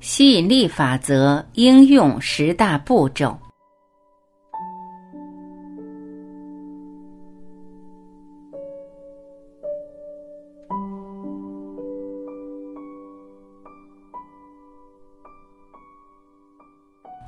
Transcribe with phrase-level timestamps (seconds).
[0.00, 3.38] 吸引力法则应用十大步骤。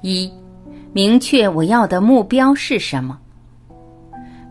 [0.03, 0.31] 一，
[0.93, 3.19] 明确我要的目标是什么。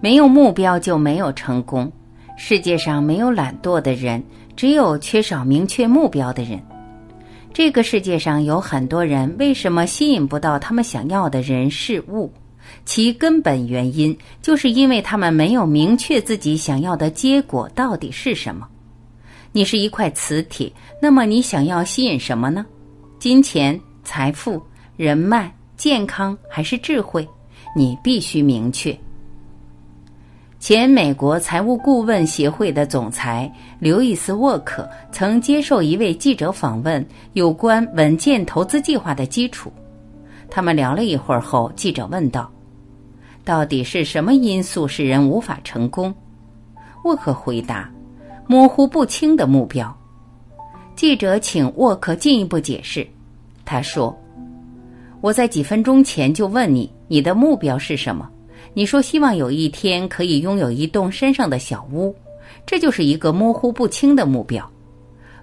[0.02, 1.92] 没有目标就没有成功。
[2.36, 4.24] 世界上没有懒惰的人，
[4.56, 6.62] 只有缺少明确目标的人。
[7.54, 12.32] 这个世界上有很多人，为什么吸引不到他们想要的人事物？
[12.84, 18.68] 其根本原因就是因为他们没有明确自己想要的结果到底是什么。
[19.52, 22.66] 你是一块磁铁，那么你想要吸引什么呢？
[23.20, 24.62] 金钱、财富。
[24.98, 27.28] 人脉、健康还是智慧，
[27.76, 28.98] 你必须明确。
[30.68, 39.72] 前美国财务顾问协会的总裁刘易斯沃克曾接受一位记者访问，有关稳健投资计划的基础。
[40.50, 42.52] 他们聊了一会儿后，记者问道
[43.46, 46.12] ：“到底是什么因素使人无法成功？”
[47.06, 47.88] 沃克回答
[48.50, 49.96] ：“模糊不清的目标。”
[50.98, 53.08] 记者请沃克进一步解释，
[53.64, 54.18] 他说。
[55.22, 58.28] 我在几分钟前就问你，你的目标是什么？
[58.78, 62.14] 你说希望有一天可以拥有一栋山上的小屋，
[62.66, 64.70] 这就是一个模糊不清的目标。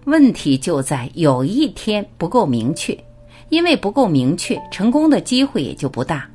[0.05, 2.95] 问题就在有一天不够明确，
[3.49, 6.29] 因为不够明确，成功的机会也就不大。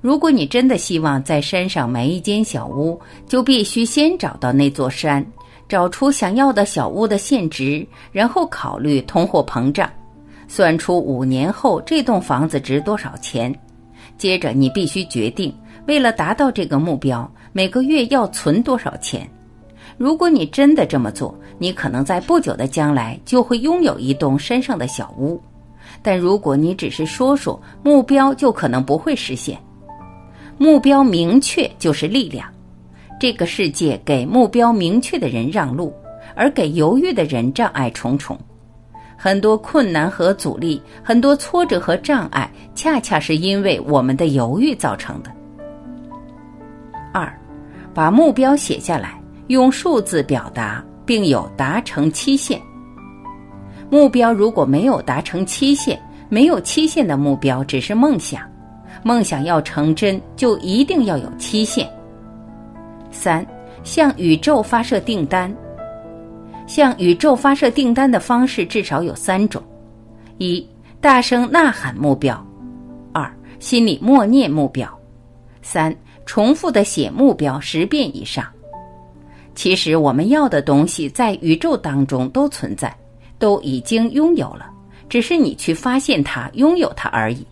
[0.00, 5.22] 如果你真的希望在山上买一间小屋，就必须先找到那座山，
[5.68, 9.90] 找出想要的小屋的现值，然后考虑通货膨胀。
[10.48, 13.54] 算出五年后这栋房子值多少钱，
[14.16, 15.54] 接着你必须决定，
[15.90, 19.28] 为了达到这个目标，每个月要存多少钱。
[19.98, 25.42] 如果你真的这么做，你可能在不久的将来就会拥有一栋山上的小屋。
[26.00, 29.58] 但如果你只是说说，目标就可能不会实现。
[30.58, 32.46] 目标明确就是力量。
[33.18, 35.92] 这个世界给目标明确的人让路，
[36.36, 38.38] 而给犹豫的人障碍重重。
[39.16, 45.32] 很多困难和阻力，很多挫折和障碍，恰恰是因为我们的犹豫造成的。
[47.12, 47.32] 二，
[47.92, 52.60] 把目标写下来，用数字表达，并有达成期限。
[53.90, 58.42] 目标如果没有达成期限，没有期限的目标只是梦想。
[59.02, 61.88] 梦想要成真，就一定要有期限。
[63.10, 63.44] 三，
[63.82, 65.52] 向宇宙发射订单。
[66.66, 69.60] 向宇宙发射订单的方式至少有三种：
[70.38, 70.64] 一、
[71.00, 72.36] 大声呐喊目标；
[73.12, 73.28] 二、
[73.58, 74.86] 心里默念目标；
[75.62, 75.92] 三、
[76.30, 78.46] 重复的写目标十遍以上。
[79.56, 82.96] 其实我们要的东西在宇宙当中都存在，
[83.36, 84.70] 都已经拥有了，
[85.08, 87.44] 只是你去发现它、拥有它而已。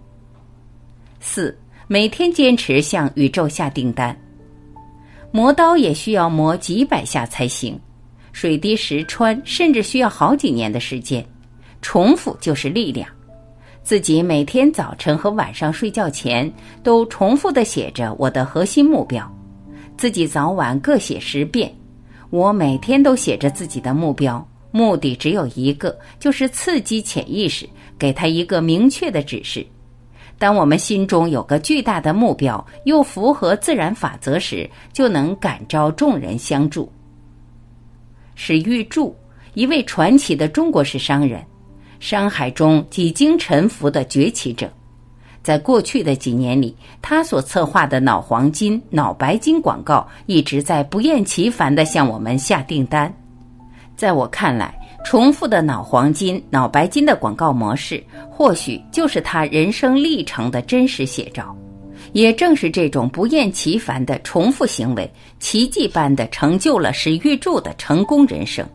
[1.18, 1.58] 四、
[1.88, 4.16] 每天坚持向宇宙下订单，
[5.32, 7.76] 磨刀也需要磨几百下才行。
[8.30, 11.26] 水滴石穿，甚至需要好几年的时间。
[11.82, 13.08] 重复就是力量。
[13.88, 19.26] 自己每天早晨和晚上睡觉前都重复的写着我的核心目标，
[19.97, 21.75] 自己早晚各写十遍。
[22.28, 27.66] 我每天都写着自己的目标，目的只有一个，就是刺激潜意识，
[27.99, 29.66] 给他一个明确的指示。
[30.38, 36.93] 当我们心中有个巨大的目标，又符合自然法则时，就能感召众人相助。
[38.34, 39.16] 史玉柱，
[39.55, 41.43] 一位传奇的中国式商人，
[42.00, 44.70] 商海中几经沉浮的崛起者。
[45.42, 53.12] 在过去的几年里，他所策划的脑黄金、脑白金广告一直在不厌其烦地向我们下订单。
[53.97, 61.56] 在我看来，重复的脑黄金、脑白金的广告模式，或许就是他人生历程的真实写照。
[62.12, 65.10] 也正是这种不厌其烦的重复行为，
[65.41, 68.67] 奇迹般的成就了史玉柱的成功人生。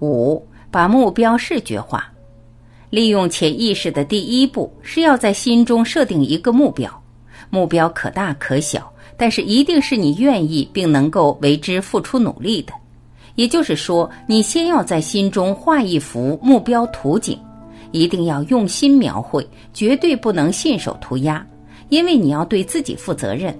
[0.00, 2.10] 五，把目标视觉化，
[2.90, 6.90] 利用潜意识的第一步是要在心中设定一个目标，
[7.50, 12.72] 目标可大可小，但是一定是你愿意并能够为之付出努力的。
[13.34, 17.38] 也就是说，你先要在心中画一幅目标图景，
[17.92, 21.46] 一定要用心描绘，绝对不能信手涂鸦。
[21.88, 23.58] 因为你要对自己负责任，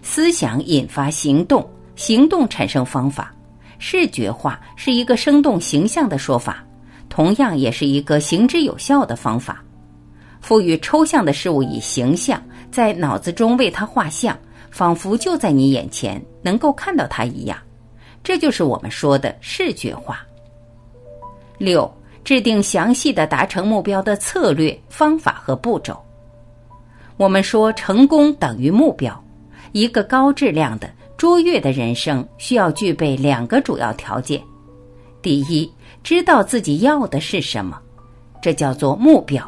[0.00, 3.34] 思想引发行动，行动产生方法，
[3.78, 6.64] 视觉化是一个生动形象的说法，
[7.08, 9.62] 同样也是一个行之有效的方法。
[10.40, 14.36] 赋予抽象的事物以形象，在脑子中为它画像，
[14.70, 17.56] 仿佛就在你眼前，能够看到它一样。
[18.22, 20.20] 这就是我们说的视觉化。
[21.58, 21.90] 六、
[22.24, 25.98] 制定详细的达成目标的策略、方法和步骤。
[27.16, 29.18] 我们说，成功等于目标。
[29.72, 30.90] 一个高质量的、
[31.24, 34.38] 卓越的人生需要具备两个主要条件：
[35.22, 35.72] 第一，
[36.02, 37.80] 知道自己要的是什么，
[38.42, 39.42] 这叫做目标；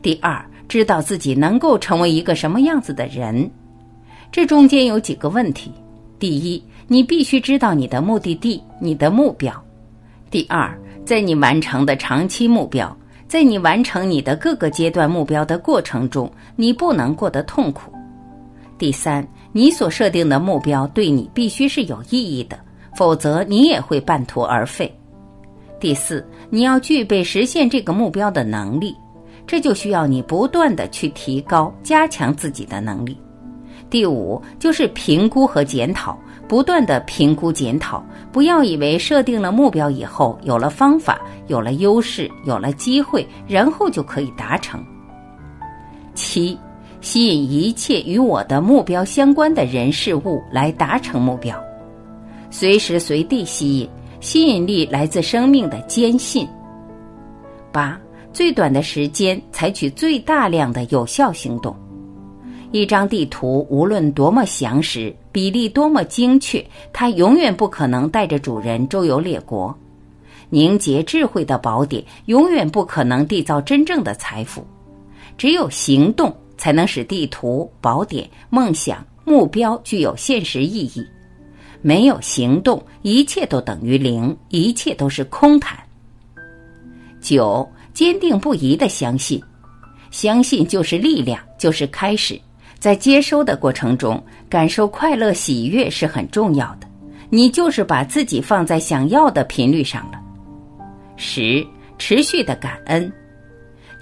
[0.00, 3.50] 第二，知道自己能够成为一个什么样子的人。
[4.30, 5.72] 这中间有几个问题：
[6.20, 9.52] 第一，你必须知道你的目的地、你的目标；
[10.30, 10.72] 第二，
[11.04, 12.96] 在你完成的长期目标。
[13.26, 17.92] 在你完成你的各个阶段目标的过程中，你不能过得痛苦。
[18.78, 22.58] 第三，你所设定的目标对你必须是有意义的，
[22.96, 24.92] 否则你也会半途而废。
[25.78, 28.96] 第四，你要具备实现这个目标的能力，
[29.46, 33.16] 这就需要你不断的去提高、加强自己的能力。
[33.90, 36.18] 第五，就是评估和检讨。
[36.48, 44.84] 不断的评估检讨，不要以为设定了目标以后，有了方法，有了优势，有了机会，然后就可以达成。
[46.14, 46.58] 七，
[47.02, 51.60] 吸引一切与我的目标相关的人事物来达成目标，
[52.48, 53.88] 随时随地吸引，
[54.20, 56.46] 吸引力来自生命的坚信。
[57.72, 58.00] 八，
[58.32, 61.74] 最短的时间采取最大量的有效行动。
[62.70, 69.76] 一张地图无论多么详实，比例多么精确，它永远不可能带着主人周游列国。
[70.50, 74.64] 凝结智慧的宝典永远不可能缔造真正的财富。
[75.36, 76.32] 只有行动
[76.62, 81.04] 才能使地图、宝典、梦想、目标具有现实意义。
[81.80, 85.76] 没有行动，一切都等于零，一切都是空谈。
[87.20, 89.42] 九，坚定不移的相信，
[90.12, 92.40] 相信就是力量，就是开始。
[92.78, 96.86] 在接收的过程中，感受快乐、喜悦是很重要的。
[97.28, 100.20] 你就是把自己放在想要的频率上了。
[101.16, 101.66] 十，
[101.98, 103.12] 持续的感恩，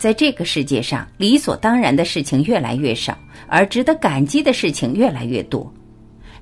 [0.00, 3.14] 在这个世界上，理所当然的事情越来越少，
[3.46, 5.70] 而值得感激的事情越来越多。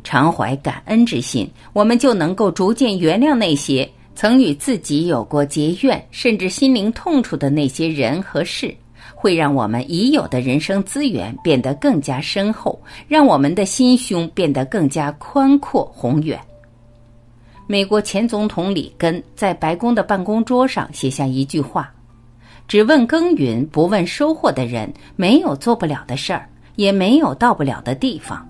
[0.05, 8.72] 常怀感恩之心，我们就能够逐渐原谅那些曾与自己有过结怨，甚至心灵痛处的那些人和事。
[9.12, 16.38] 会让我们已有的人生资源变得更加深厚，让我们的心胸变得更加宽阔宏远。
[17.66, 21.93] 美国前总统里根在白宫的办公桌上写下一句话
[22.69, 28.47] ：“只问耕耘不问收获的人，没有做不了的事儿，也没有到不了的地方。”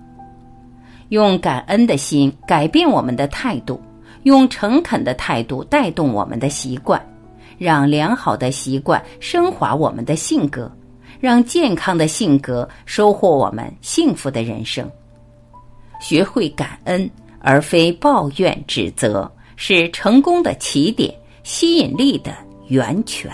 [1.09, 3.81] 用感恩的心改变我们的态度，
[4.23, 7.03] 用诚恳的态度带动我们的习惯。
[7.57, 10.71] 让良好的习惯升华我们的性格，
[11.19, 14.89] 让健康的性格收获我们幸福的人生。
[15.99, 17.09] 学会感恩，
[17.41, 21.13] 而非抱怨指责，是成功的起点，
[21.43, 22.31] 吸引力的
[22.69, 23.29] 源泉。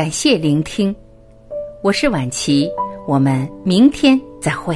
[0.00, 0.96] 感谢聆听，
[1.82, 2.66] 我是晚琪，
[3.06, 4.74] 我们明天再会。